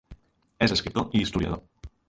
[0.67, 1.95] És escriptor i historiador.